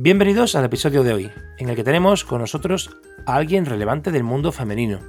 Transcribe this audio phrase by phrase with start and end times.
[0.00, 2.96] Bienvenidos al episodio de hoy, en el que tenemos con nosotros
[3.26, 5.00] a alguien relevante del mundo femenino.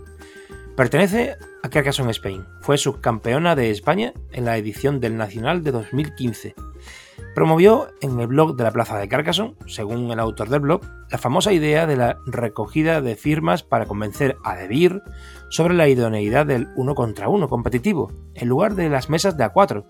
[0.75, 6.55] Pertenece a Carcassonne Spain, fue subcampeona de España en la edición del Nacional de 2015.
[7.35, 11.19] Promovió en el blog de la Plaza de Carcassonne, según el autor del blog, la
[11.19, 15.03] famosa idea de la recogida de firmas para convencer a Debir
[15.51, 19.85] sobre la idoneidad del uno contra uno competitivo, en lugar de las mesas de A4,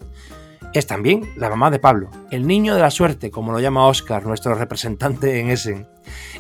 [0.74, 4.26] es también la mamá de Pablo, el niño de la suerte, como lo llama Oscar,
[4.26, 5.88] nuestro representante en Essen.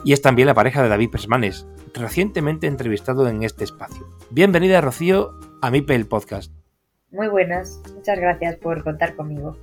[0.03, 4.05] Y es también la pareja de David Persmanes, recientemente entrevistado en este espacio.
[4.29, 6.51] Bienvenida, Rocío, a mi el podcast.
[7.11, 9.57] Muy buenas, muchas gracias por contar conmigo.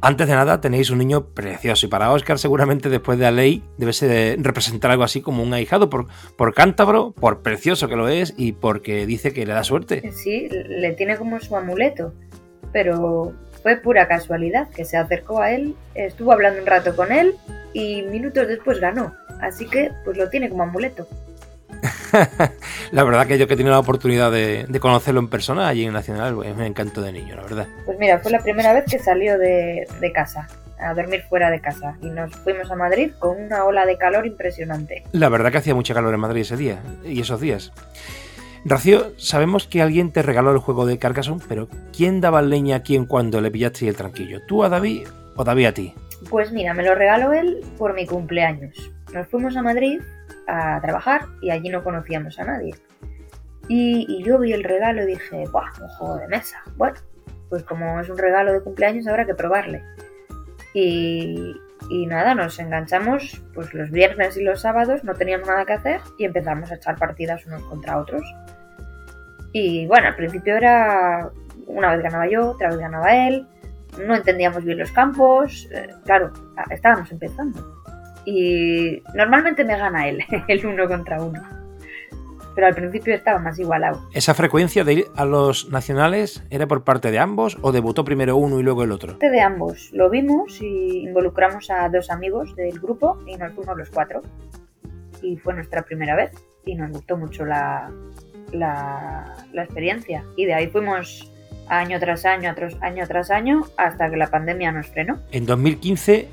[0.00, 3.62] Antes de nada, tenéis un niño precioso y para Oscar seguramente después de la ley
[3.78, 6.06] debe ser representar algo así como un ahijado por,
[6.36, 10.10] por cántabro, por precioso que lo es y porque dice que le da suerte.
[10.12, 12.14] Sí, le tiene como su amuleto,
[12.72, 13.32] pero
[13.62, 17.34] fue pura casualidad que se acercó a él, estuvo hablando un rato con él
[17.72, 19.14] y minutos después ganó.
[19.40, 21.06] Así que pues lo tiene como amuleto.
[22.92, 25.92] la verdad que yo que he tenido la oportunidad de, conocerlo en persona allí en
[25.92, 27.66] Nacional, es un encanto de niño, la verdad.
[27.86, 30.48] Pues mira, fue la primera vez que salió de, de casa
[30.78, 34.26] a dormir fuera de casa y nos fuimos a Madrid con una ola de calor
[34.26, 35.04] impresionante.
[35.12, 37.72] La verdad que hacía mucha calor en Madrid ese día y esos días.
[38.64, 42.82] Rocío, sabemos que alguien te regaló el juego de Carcassonne, pero ¿quién daba leña a
[42.82, 44.40] quién cuando le pillaste el tranquillo?
[44.46, 45.94] ¿Tú a David o David a ti?
[46.30, 48.92] Pues mira, me lo regaló él por mi cumpleaños.
[49.12, 50.00] Nos fuimos a Madrid
[50.46, 52.74] a trabajar y allí no conocíamos a nadie.
[53.68, 55.70] Y, yo vi el regalo y dije, ¡buah!
[55.80, 56.62] Un juego de mesa.
[56.76, 56.96] Bueno,
[57.48, 59.82] pues como es un regalo de cumpleaños habrá que probarle.
[60.74, 61.56] Y,
[61.88, 66.00] y nada, nos enganchamos pues los viernes y los sábados, no teníamos nada que hacer
[66.18, 68.22] y empezamos a echar partidas unos contra otros.
[69.52, 71.30] Y bueno, al principio era
[71.66, 73.46] una vez ganaba yo, otra vez ganaba él,
[74.04, 76.32] no entendíamos bien los campos, eh, claro,
[76.70, 77.82] estábamos empezando.
[78.24, 81.61] Y normalmente me gana él, el uno contra uno.
[82.54, 84.08] Pero al principio estaba más igualado.
[84.12, 88.36] ¿Esa frecuencia de ir a los nacionales era por parte de ambos o debutó primero
[88.36, 89.14] uno y luego el otro?
[89.14, 89.90] De ambos.
[89.92, 94.22] Lo vimos y involucramos a dos amigos del grupo y nos fuimos los cuatro.
[95.22, 96.32] Y fue nuestra primera vez
[96.64, 97.90] y nos gustó mucho la,
[98.52, 100.24] la, experiencia.
[100.36, 101.30] Y de ahí fuimos
[101.68, 105.20] año tras año, tras año tras año, hasta que la pandemia nos frenó.
[105.30, 106.28] En 2015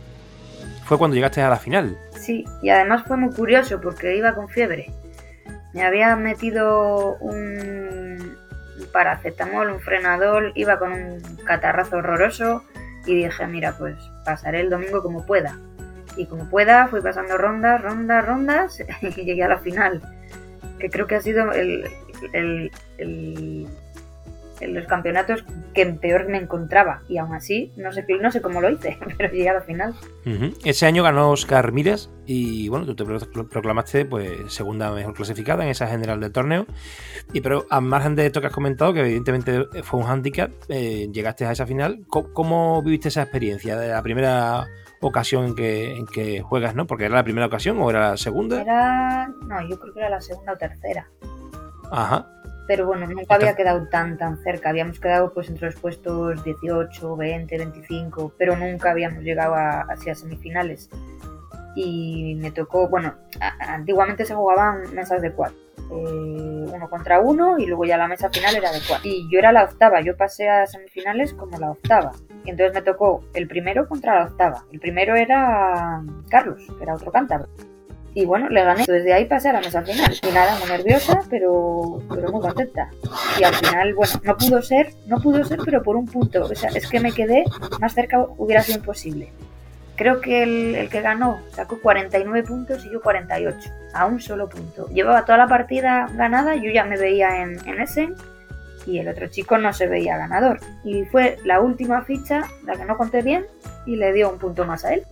[0.85, 1.97] fue cuando llegaste a la final.
[2.19, 4.91] Sí, y además fue muy curioso porque iba con fiebre.
[5.73, 8.37] Me había metido un
[8.91, 12.63] paracetamol, un frenador, iba con un catarrazo horroroso
[13.05, 15.57] y dije, mira, pues pasaré el domingo como pueda.
[16.15, 20.01] Y como pueda, fui pasando rondas, rondas, rondas y llegué a la final
[20.79, 22.71] que creo que ha sido el,
[24.67, 25.43] los campeonatos
[25.73, 29.31] que peor me encontraba y aún así no sé, no sé cómo lo hice, pero
[29.31, 29.93] llegué a la final.
[30.63, 33.05] Ese año ganó Oscar Mires y bueno, tú te
[33.45, 36.65] proclamaste pues segunda mejor clasificada en esa general del torneo.
[37.33, 41.09] Y pero a margen de esto que has comentado, que evidentemente fue un handicap, eh,
[41.11, 42.05] llegaste a esa final.
[42.07, 44.67] ¿Cómo, viviste esa experiencia de la primera
[45.01, 46.85] ocasión en que, en que juegas, ¿no?
[46.85, 48.61] Porque era la primera ocasión o era la segunda.
[48.61, 49.27] Era.
[49.47, 51.09] No, yo creo que era la segunda o tercera.
[51.91, 52.38] Ajá.
[52.69, 54.69] Pero bueno, nunca había quedado tan tan cerca.
[54.69, 60.11] Habíamos quedado pues entre los puestos 18, 20, 25, pero nunca habíamos llegado a, así
[60.11, 60.87] a semifinales.
[61.75, 63.15] Y me tocó, bueno,
[63.59, 65.57] antiguamente se jugaban mesas de cuatro.
[65.79, 69.09] Eh, uno contra uno y luego ya la mesa final era de cuatro.
[69.09, 72.11] Y yo era la octava, yo pasé a semifinales como la octava.
[72.45, 74.63] Y entonces me tocó el primero contra la octava.
[74.71, 77.49] El primero era Carlos, que era otro cántabro.
[78.13, 78.85] Y bueno, le gané.
[78.85, 80.17] Desde ahí pasé a la mesa final.
[80.27, 82.89] Y nada, muy nerviosa, pero, pero muy contenta.
[83.39, 86.45] Y al final, bueno, no pudo ser, no pudo ser, pero por un punto.
[86.45, 87.43] O sea, es que me quedé
[87.79, 89.31] más cerca, hubiera sido imposible.
[89.95, 94.87] creo que el, que ganó sacó 49 puntos y yo 48, a un solo punto.
[94.89, 98.09] Llevaba toda la partida ganada, yo ya me veía en, en ese
[98.85, 100.59] y el otro chico no se veía ganador.
[100.83, 103.45] Y fue la última ficha la que no conté bien
[103.85, 105.03] y le dio un punto más a él.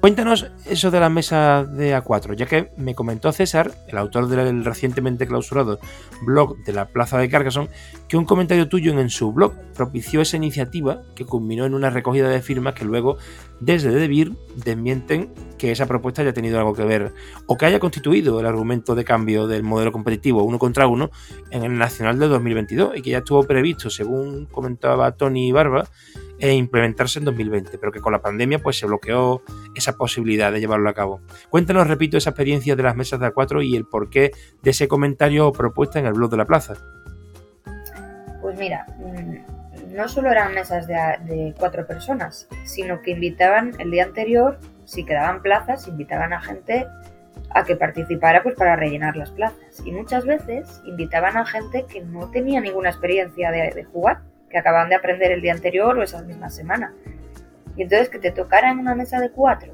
[0.00, 4.64] Cuéntanos eso de la mesa de A4, ya que me comentó César, el autor del
[4.64, 5.80] recientemente clausurado
[6.22, 7.68] blog de la Plaza de Carcassonne,
[8.06, 12.28] que un comentario tuyo en su blog propició esa iniciativa que culminó en una recogida
[12.28, 13.18] de firmas que luego
[13.58, 17.12] desde Debir desmienten que esa propuesta haya tenido algo que ver
[17.46, 21.10] o que haya constituido el argumento de cambio del modelo competitivo uno contra uno
[21.50, 25.88] en el Nacional de 2022 y que ya estuvo previsto, según comentaba Tony Barba,
[26.38, 29.42] e implementarse en 2020, pero que con la pandemia pues se bloqueó
[29.74, 31.20] esa posibilidad de llevarlo a cabo.
[31.50, 34.30] Cuéntanos, repito, esa experiencia de las mesas de A4 y el porqué
[34.62, 36.74] de ese comentario o propuesta en el blog de la plaza.
[38.40, 44.04] Pues mira, mm, no solo eran mesas de, cuatro personas, sino que invitaban el día
[44.04, 46.86] anterior, si quedaban plazas, invitaban a gente
[47.50, 49.82] a que participara pues para rellenar las plazas.
[49.84, 54.88] Y muchas veces invitaban a gente que no tenía ninguna experiencia de jugar que acababan
[54.88, 56.94] de aprender el día anterior o esa misma semana.
[57.76, 59.72] Y entonces que te tocara en una mesa de cuatro,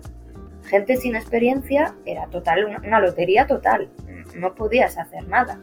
[0.69, 3.89] gente sin experiencia, era total, una, lotería total.
[4.35, 5.59] No podías hacer nada.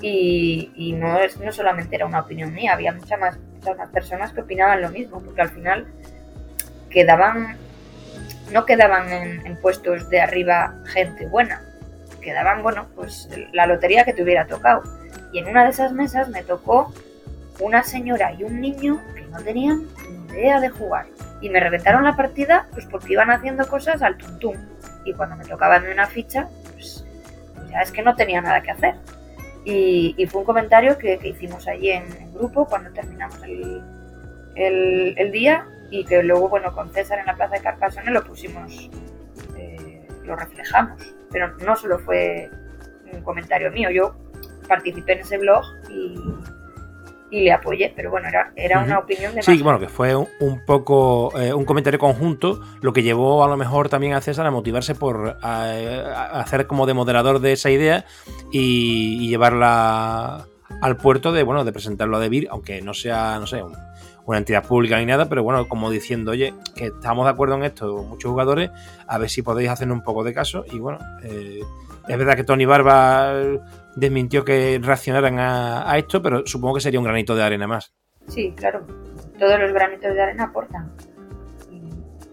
[0.00, 4.32] Y, no, es, no solamente era una opinión mía, había muchas más, muchas más personas
[4.32, 5.86] que opinaban lo mismo, porque al final
[6.90, 7.56] quedaban,
[8.52, 11.62] no quedaban en, en puestos de arriba gente buena,
[12.20, 14.82] quedaban, bueno, pues la lotería que te hubiera tocado.
[15.32, 16.92] Y en una de esas mesas me tocó
[17.60, 21.06] una señora y un niño que no tenían ni idea de jugar.
[21.40, 24.56] Y me reventaron la partida pues porque iban haciendo cosas al tuntum.
[25.04, 27.04] Y cuando me tocaba de una ficha, pues,
[27.70, 28.94] ya es que no tenía nada que hacer.
[29.64, 32.04] Y, fue un comentario que, hicimos allí en,
[32.34, 37.62] grupo cuando terminamos el, día y que luego, bueno, con César en la plaza de
[37.62, 38.90] Carcassonne lo pusimos,
[39.56, 41.14] eh, lo reflejamos.
[41.30, 42.50] Pero no solo fue
[43.12, 44.16] un comentario mío, yo
[44.68, 46.18] participé en ese blog y,
[47.32, 49.42] y le apoyé, pero bueno, era, era una opinión de...
[49.42, 53.56] Sí, bueno, que fue un, poco eh, un comentario conjunto, lo que llevó a lo
[53.56, 58.04] mejor también a César a motivarse por hacer como de moderador de esa idea
[58.52, 60.46] y, llevarla
[60.82, 63.62] al puerto de, bueno, de presentarlo a Debir, aunque no sea, no sé,
[64.26, 67.64] una entidad pública ni nada, pero bueno, como diciendo, oye, que estamos de acuerdo en
[67.64, 68.70] esto, muchos jugadores,
[69.06, 70.66] a ver si podéis hacer un poco de caso.
[70.70, 71.60] Y bueno, eh,
[72.08, 73.32] es verdad que Tony Barba
[73.96, 77.92] desmintió que reaccionaran a, esto, pero supongo que sería un granito de arena más.
[78.28, 78.86] Sí, claro.
[79.38, 80.92] Todos los granitos de arena aportan.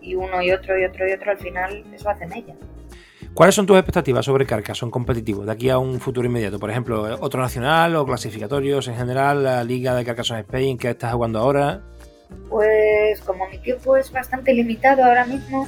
[0.01, 2.55] Y, uno y otro y otro y otro al final eso hace ella.
[3.33, 6.59] ¿Cuáles son tus expectativas sobre Carcassonne competitivo de aquí a un futuro inmediato?
[6.59, 11.13] Por ejemplo, otro nacional o clasificatorios en general, la liga de Carcassonne Spain que estás
[11.13, 11.81] jugando ahora.
[12.49, 15.67] Pues como mi tiempo es bastante limitado ahora mismo,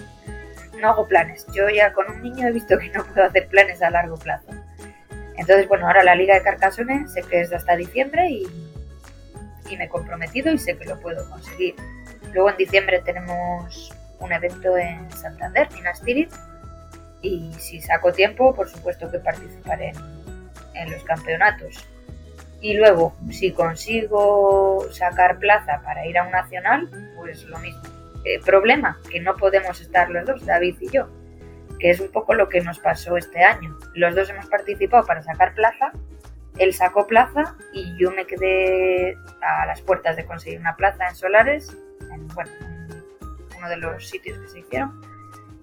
[0.82, 1.46] no hago planes.
[1.54, 4.48] Yo ya con un niño he visto que no puedo hacer planes a largo plazo.
[5.42, 8.48] Entonces, bueno, ahora la Liga de Carcassonne sé que es hasta diciembre y,
[9.76, 11.76] me he comprometido y sé que lo puedo conseguir.
[12.34, 16.32] Luego en diciembre tenemos un evento en Santander, en Astirit,
[17.24, 19.94] y si saco tiempo, por supuesto que participaré
[20.76, 21.88] en, los campeonatos.
[22.60, 27.82] Y luego, si consigo sacar plaza para ir a un nacional, pues lo mismo.
[28.26, 31.08] Eh, problema, que no podemos estar los dos, David y yo
[31.82, 33.76] que es un poco lo que nos pasó este año.
[33.96, 35.92] Los dos hemos participado para sacar plaza,
[36.60, 41.16] él sacó plaza y yo me quedé a las puertas de conseguir una plaza en
[41.16, 41.76] Solares,
[42.14, 42.52] en, bueno,
[43.58, 45.02] uno de los sitios que se hicieron,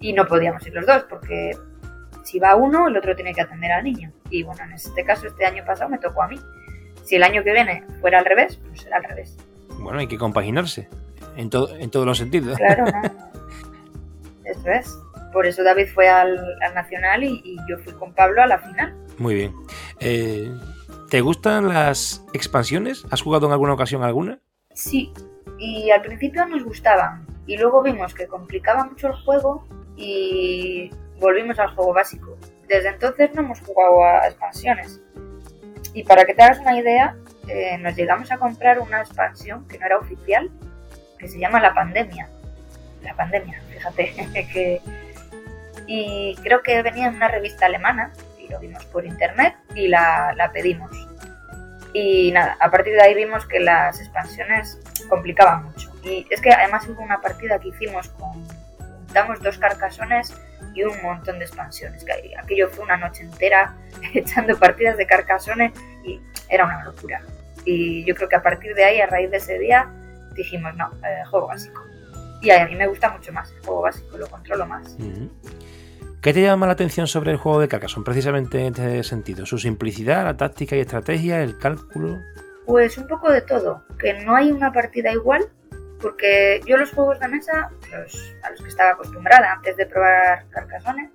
[0.00, 1.52] y no podíamos ir los dos porque
[2.24, 4.10] si va uno, el otro tiene que atender al niño.
[4.28, 6.38] Y bueno, en este caso, este año pasado me tocó a mí.
[7.04, 9.36] Si el año que viene fuera al revés, pues será al revés.
[9.78, 10.88] Bueno, hay que compaginarse
[11.36, 11.48] en,
[11.78, 12.58] en todos los sentidos.
[12.58, 13.02] Claro, no.
[14.44, 14.98] Eso es
[15.32, 16.38] por eso David fue al,
[16.74, 18.94] Nacional y, yo fui con Pablo a la final.
[19.18, 19.54] Muy bien.
[20.00, 20.50] Eh,
[21.10, 23.06] ¿Te gustan las expansiones?
[23.10, 24.40] ¿Has jugado en alguna ocasión alguna?
[24.74, 25.12] Sí,
[25.58, 27.26] y al principio nos gustaban.
[27.46, 29.66] Y luego vimos que complicaba mucho el juego
[29.96, 32.36] y volvimos al juego básico.
[32.68, 35.00] Desde entonces no hemos jugado a expansiones.
[35.94, 37.16] Y para que te hagas una idea,
[37.48, 40.50] eh, nos llegamos a comprar una expansión que no era oficial,
[41.18, 42.28] que se llama La Pandemia.
[43.02, 44.12] La Pandemia, fíjate
[44.52, 44.80] que
[45.88, 50.50] y creo que venía en una revista alemana y lo vimos por internet y la,
[50.52, 50.90] pedimos.
[51.94, 54.78] Y nada, a partir de ahí vimos que las expansiones
[55.08, 55.90] complicaban mucho.
[56.04, 58.46] Y es que además hubo una partida que hicimos con,
[58.78, 60.34] juntamos dos carcasones
[60.74, 62.04] y un montón de expansiones.
[62.04, 63.74] Que aquello fue una noche entera
[64.14, 65.72] echando partidas de carcasones
[66.04, 67.22] y era una locura.
[67.64, 69.90] Y yo creo que a partir de ahí, a raíz de ese día,
[70.34, 71.82] dijimos, no, eh, juego básico.
[72.42, 74.96] Y a mí me gusta mucho más el juego básico, lo controlo más.
[76.20, 79.46] ¿Qué te llama la atención sobre el juego de Carcassonne precisamente en este sentido?
[79.46, 82.18] ¿Su simplicidad, la táctica y estrategia, el cálculo?
[82.66, 85.48] Pues un poco de todo, que no hay una partida igual,
[86.00, 87.70] porque yo los juegos de mesa,
[88.42, 91.08] a los que estaba acostumbrada antes de probar Carcassonne,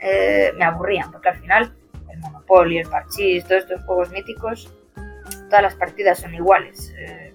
[0.00, 1.74] eh, me aburrían, porque al final
[2.10, 4.72] el Monopoly, el Parchís, todos estos juegos míticos,
[5.50, 6.94] todas las partidas son iguales.
[6.96, 7.34] Eh,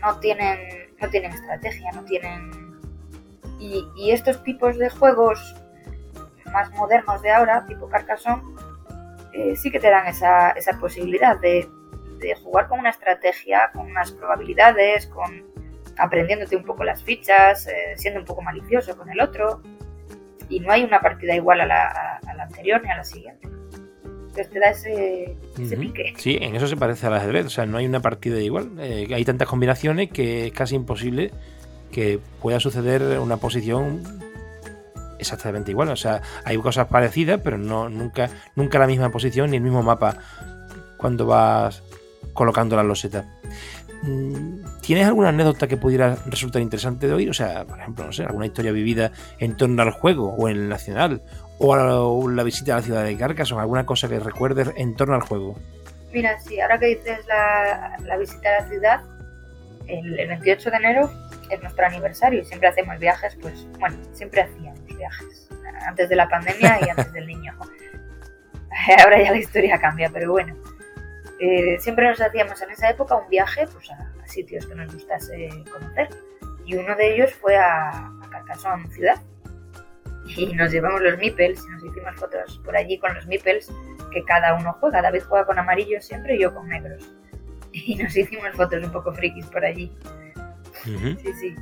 [0.00, 2.61] no, tienen, no tienen estrategia, no tienen
[3.96, 5.54] y, estos tipos de juegos
[6.52, 8.42] más modernos de ahora, tipo Carcassonne,
[9.32, 11.68] eh, sí que te dan esa, esa posibilidad de,
[12.42, 15.44] jugar con una estrategia, con unas probabilidades, con
[15.98, 19.60] aprendiéndote un poco las fichas, eh, siendo un poco malicioso con el otro.
[20.48, 23.48] Y no hay una partida igual a la, anterior ni a la siguiente.
[24.04, 25.36] Entonces te da ese,
[25.76, 26.14] pique.
[26.16, 27.46] Sí, en eso se parece al ajedrez.
[27.46, 28.70] O sea, no hay una partida igual.
[28.78, 31.32] Eh, hay tantas combinaciones que es casi imposible
[31.92, 34.02] que pueda suceder una posición
[35.22, 35.88] exactamente igual.
[35.88, 39.82] O sea, hay cosas parecidas, pero no nunca, nunca la misma posición ni el mismo
[39.82, 40.16] mapa
[40.98, 41.82] cuando vas
[42.34, 43.24] colocando la loseta.
[44.02, 47.30] Mm, ¿Tienes alguna anécdota que pudiera resultar interesante de oír?
[47.30, 50.56] O sea, por ejemplo, no sé, alguna historia vivida en torno al juego o en
[50.56, 51.22] el Nacional
[51.58, 55.14] o a la, visita a la ciudad de Carcassonne, alguna cosa que recuerdes en torno
[55.14, 55.56] al juego.
[56.12, 59.00] Mira, sí, ahora que dices la, visita a la ciudad,
[59.86, 61.10] el 28 de enero
[61.54, 65.48] es nuestro aniversario y siempre hacemos viajes, pues bueno, siempre hacíamos viajes,
[65.86, 67.56] antes de la pandemia y antes del niño.
[69.04, 70.56] Ahora ya la historia cambia, pero bueno.
[71.40, 75.48] Eh, siempre nos hacíamos en esa época un viaje pues, a, sitios que nos gustase
[75.70, 76.08] conocer.
[76.64, 79.20] Y uno de ellos fue a, a Carcassonne ciudad.
[80.36, 83.70] Y nos llevamos los meeples, y nos hicimos fotos por allí con los meeples,
[84.12, 85.02] que cada uno juega.
[85.02, 87.12] David juega con amarillos siempre y yo con negros.
[87.74, 89.90] Y nos hicimos fotos un poco frikis por allí.
[90.84, 91.54] Sí, sí.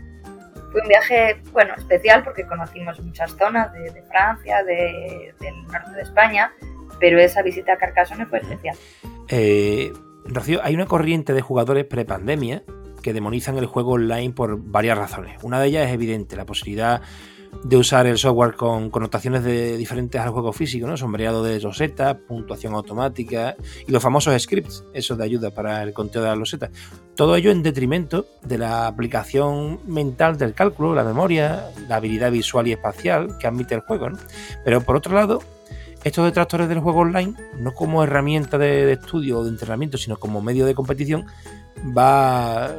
[0.73, 6.53] Fue un viaje, bueno, especial porque conocimos muchas zonas de, Francia, del norte de España,
[7.00, 8.77] pero esa visita a Carcassonne fue especial.
[9.29, 9.93] Eh,
[10.25, 12.62] Rocío, hay una corriente de jugadores prepandemia
[13.03, 15.43] que demonizan el juego online por varias razones.
[15.43, 17.03] Una de ellas es evidente, la posibilidad
[17.64, 20.97] de usar el software con connotaciones de, diferentes al juego físico, ¿no?
[20.97, 26.23] Sombreado de losetas, puntuación automática y los famosos scripts, eso de ayuda para el conteo
[26.23, 26.71] de las losetas.
[27.14, 32.66] Todo ello en detrimento de la aplicación mental del cálculo, la memoria, la habilidad visual
[32.66, 34.19] y espacial que admite el juego, ¿no?
[34.64, 35.40] Pero por otro lado,
[36.02, 40.40] estos detractores del juego online, no como herramienta de estudio o de entrenamiento, sino como
[40.40, 41.26] medio de competición,
[41.97, 42.71] va,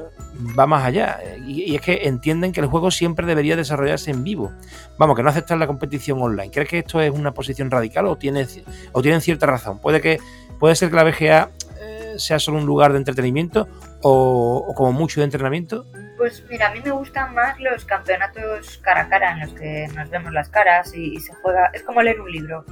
[0.57, 1.19] va más allá.
[1.45, 4.51] Y, es que entienden que el juego siempre debería desarrollarse en vivo.
[4.97, 6.51] Vamos, que no aceptan la competición online.
[6.51, 8.61] ¿Crees que esto es una posición radical o, tienes,
[8.91, 9.79] o tienen cierta razón?
[9.79, 10.19] Puede, que,
[10.59, 13.67] puede ser que la BGA eh, sea solo un lugar de entretenimiento
[14.01, 15.85] o, como mucho de entrenamiento.
[16.17, 19.87] Pues mira, a mí me gustan más los campeonatos cara a cara en los que
[19.95, 21.71] nos vemos las caras y, se juega.
[21.73, 22.65] Es como leer un libro.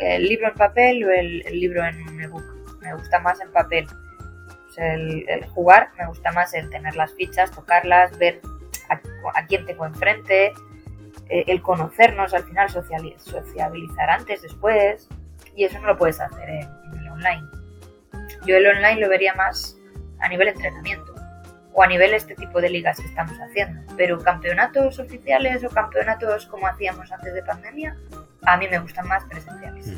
[0.00, 2.44] El libro en papel o el, el libro en ebook.
[2.80, 3.86] Me gusta más en papel
[4.78, 8.40] el, jugar, me gusta más el tener las fichas, tocarlas, ver
[8.88, 10.52] a, quién tengo enfrente,
[11.28, 15.08] eh, el conocernos, al final sociabilizar antes, después,
[15.54, 16.68] y eso no lo puedes hacer en,
[17.00, 17.46] el online.
[18.46, 19.76] Yo el online lo vería más
[20.20, 21.14] a nivel entrenamiento
[21.72, 26.46] o a nivel este tipo de ligas que estamos haciendo, pero campeonatos oficiales o campeonatos
[26.46, 27.96] como hacíamos antes de pandemia,
[28.42, 29.92] a mí me gustan más presenciales.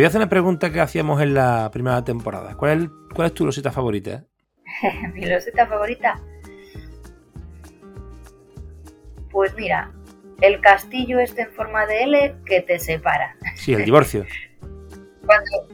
[0.00, 2.56] Te voy a hacer una pregunta que hacíamos en la primera temporada.
[2.56, 4.24] ¿Cuál es, cuál es tu loseta favorita?
[5.12, 6.18] Mi loseta favorita.
[9.30, 9.92] Pues mira,
[10.40, 13.36] el castillo este en forma de L que te separa.
[13.56, 14.24] Sí, el divorcio.
[15.26, 15.68] cuando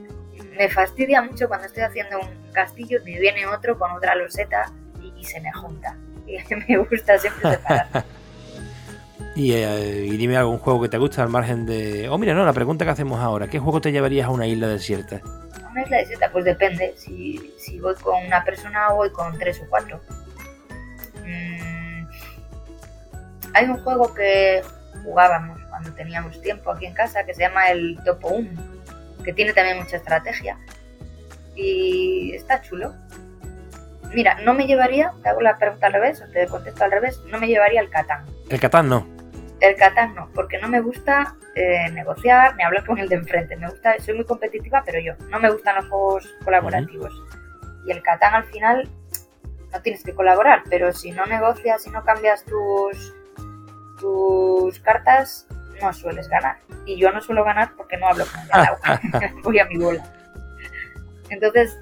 [0.58, 5.22] me fastidia mucho cuando estoy haciendo un castillo, me viene otro con otra loseta y,
[5.22, 5.96] se me junta.
[6.26, 8.04] Y me gusta siempre separar.
[9.38, 12.08] Eh, y, dime algún juego que te gusta al margen de.
[12.08, 14.66] Oh, mira, no, la pregunta que hacemos ahora: ¿qué juego te llevarías a una isla
[14.66, 15.20] desierta?
[15.62, 16.94] A una isla desierta, pues depende.
[16.96, 20.00] Si, si voy con una persona o voy con tres o cuatro.
[21.22, 22.06] Mm,
[23.52, 24.62] hay un juego que
[25.04, 28.50] jugábamos cuando teníamos tiempo aquí en casa que se llama el Topo 1,
[29.22, 30.58] que tiene también mucha estrategia.
[31.54, 32.94] Y está chulo.
[34.14, 37.20] Mira, no me llevaría, te hago la pregunta al revés, o te contesto al revés,
[37.30, 38.24] no me llevaría el Catán.
[38.48, 39.15] El Catán no.
[39.60, 43.56] El Catán no, porque no me gusta eh, negociar ni hablar con el de enfrente.
[43.56, 45.14] Me gusta, soy muy competitiva, pero yo.
[45.30, 47.12] No me gustan los juegos colaborativos.
[47.86, 48.88] Y el Catán al final
[49.72, 53.14] no tienes que colaborar, pero si no negocias, si no cambias tus,
[53.98, 55.46] tus cartas,
[55.80, 56.58] no sueles ganar.
[56.84, 58.40] Y yo no suelo ganar porque no hablo con
[59.22, 59.32] el.
[59.42, 60.04] Voy a mi bola.
[61.30, 61.78] Entonces,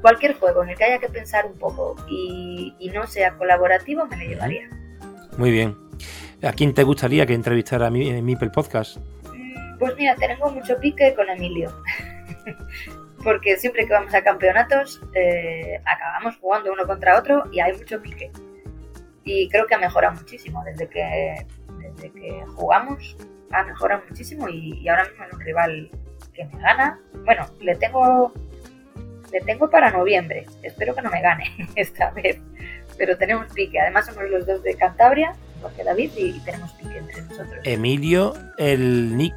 [0.00, 4.06] cualquier juego en el que haya que pensar un poco y, y no sea colaborativo,
[4.06, 4.70] me lo llevaría.
[5.36, 5.76] Muy bien.
[6.42, 8.98] ¿A quién te gustaría que entrevistara a mí en Mipel Podcast?
[9.78, 11.72] Pues mira, tengo mucho pique con Emilio.
[13.24, 18.00] Porque siempre que vamos a campeonatos eh, acabamos jugando uno contra otro y hay mucho
[18.00, 18.30] pique.
[19.24, 21.46] Y creo que ha mejorado muchísimo desde que,
[21.78, 23.16] desde que jugamos.
[23.50, 25.90] Ha mejorado muchísimo y, y ahora mismo es un rival
[26.34, 27.00] que me gana.
[27.24, 28.32] Bueno, le tengo
[29.32, 30.46] le tengo para noviembre.
[30.62, 32.38] Espero que no me gane esta vez.
[32.96, 33.80] Pero tenemos pique.
[33.80, 37.56] Además somos los dos de Cantabria, porque David, y, y tenemos pique entre nosotros.
[37.64, 39.34] Emilio, el Nick.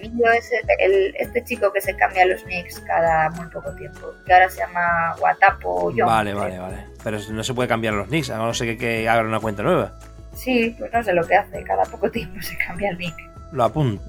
[0.00, 4.12] Emilio es el- el- este chico que se cambia los nicks cada muy poco tiempo,
[4.26, 6.06] que ahora se llama Guatapo John.
[6.06, 6.86] Vale, vale, vale.
[7.04, 9.62] Pero no se puede cambiar los nicks, a no ser que, que haga una cuenta
[9.62, 9.92] nueva.
[10.34, 13.14] Sí, pues no sé lo que hace, cada poco tiempo se cambia el nick.
[13.52, 14.02] Lo apunto.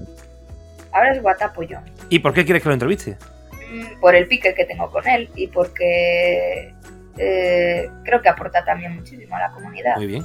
[0.90, 1.84] Ahora es Guatapo John.
[2.08, 3.16] ¿Y por qué quieres que lo entreviste?
[3.72, 6.72] Mm, Por el pique que tengo con él y porque
[7.18, 9.96] eh, creo que aporta también muchísimo a la comunidad.
[9.96, 10.24] Muy bien.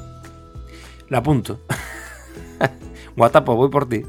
[1.09, 1.59] Lo apunto.
[3.15, 4.03] Guatapo, voy por ti.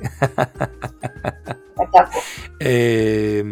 [1.75, 2.19] Guatapo.
[2.61, 3.43] Eh,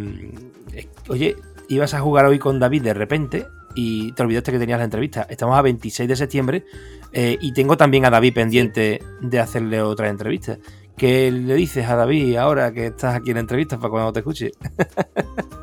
[1.08, 1.36] oye,
[1.68, 5.26] ibas a jugar hoy con David de repente y te olvidaste que tenías la entrevista.
[5.28, 6.64] Estamos a 26 de septiembre
[7.12, 10.58] eh, y tengo también a David pendiente de hacerle otra entrevista.
[10.96, 14.20] ¿Qué le dices a David ahora que estás aquí en la entrevista para cuando te
[14.20, 14.50] escuche?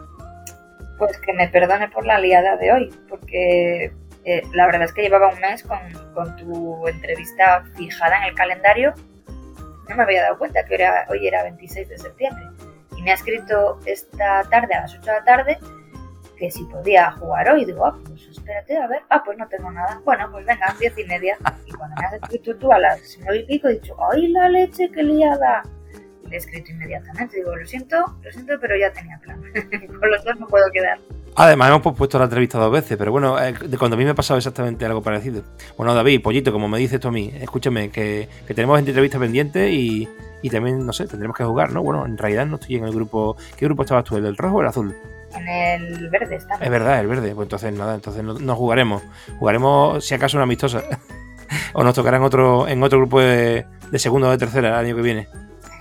[0.98, 3.92] Pues que me perdone por la liada de hoy, porque
[4.26, 5.80] eh, la verdad es que llevaba un mes con,
[6.14, 8.94] con tu entrevista fijada en el calendario.
[9.88, 12.44] No me había dado cuenta que era, hoy era 26 de septiembre.
[12.98, 15.58] Y me ha escrito esta tarde, a las 8 de la tarde,
[16.38, 17.66] que si podía jugar hoy.
[17.66, 19.04] Digo, ah, pues espérate, a ver.
[19.10, 20.02] Ah, pues no tengo nada.
[20.04, 21.38] Bueno, pues venga, 10 y media.
[21.68, 24.50] Y cuando me has escrito tú a las 9 y pico, he dicho, ¡ay, la
[24.50, 25.62] leche, qué liada!
[26.24, 27.38] Y le he escrito inmediatamente.
[27.38, 29.40] Digo, lo siento, lo siento, pero ya tenía plan.
[30.00, 30.98] con los dos no puedo quedar.
[31.38, 34.12] Además, hemos pospuesto la entrevista dos veces, pero bueno, eh, de cuando a mí me
[34.12, 35.44] ha pasado exactamente algo parecido.
[35.78, 39.70] Bueno, David, pollito, como me dices tú a mí, escúchame, que, que tenemos entrevistas pendientes
[39.70, 40.08] y,
[40.42, 41.84] y también, no sé, tendremos que jugar, ¿no?
[41.84, 43.36] Bueno, en realidad no estoy en el grupo.
[43.58, 44.16] ¿Qué grupo estabas tú?
[44.16, 44.96] ¿El del rojo o el azul?
[45.36, 46.62] En el verde estamos.
[46.62, 47.36] Es verdad, el verde.
[47.36, 49.04] Pues entonces nada, entonces no, no jugaremos.
[49.38, 50.84] Jugaremos si acaso una amistosa.
[51.74, 54.86] o nos tocará en otro, en otro grupo de, de segundo o de tercera el
[54.86, 55.28] año que viene.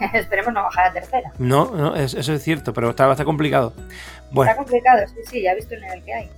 [0.15, 1.31] Esperemos no bajar a tercera.
[1.39, 3.73] No, no, es- eso es cierto, pero está bastante complicado.
[4.31, 6.31] Bueno, Está complicado, sí, sí, ya he visto el nivel que hay.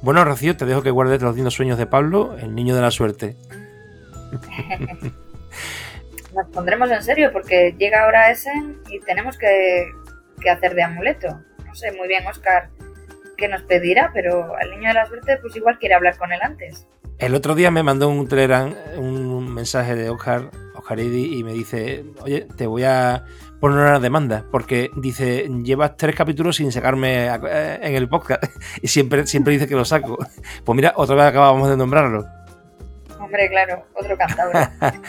[0.00, 2.90] bueno, Rocío, te dejo que guardes los lindos sueños de Pablo, el niño de la
[2.90, 3.36] suerte.
[6.34, 9.86] Nos pondremos en serio porque llega ahora Essen y tenemos que,
[10.40, 11.28] que hacer de amuleto.
[11.66, 12.70] No sé muy bien, Oscar,
[13.36, 16.40] qué nos pedirá, pero al niño de la suerte, pues igual quiere hablar con él
[16.42, 16.86] antes.
[17.18, 21.52] El otro día me mandó un Telegram, un mensaje de Oscar, Oscar Idi, y me
[21.52, 23.24] dice, oye, te voy a
[23.60, 28.44] poner una demanda, porque dice, llevas tres capítulos sin sacarme eh, en el podcast,
[28.82, 30.18] y siempre, siempre dice que lo saco.
[30.64, 32.24] Pues mira, otra vez acabamos de nombrarlo.
[33.18, 34.54] Hombre, claro, otro cantador.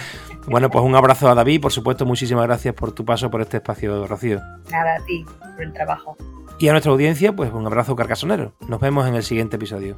[0.45, 3.57] Bueno, pues un abrazo a David, por supuesto, muchísimas gracias por tu paso por este
[3.57, 4.41] espacio, Rocío.
[4.69, 6.17] Nada, a ti, por el trabajo.
[6.59, 8.53] Y a nuestra audiencia, pues un abrazo carcasonero.
[8.67, 9.97] Nos vemos en el siguiente episodio.